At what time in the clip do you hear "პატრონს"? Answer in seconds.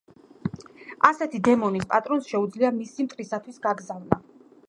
1.91-2.31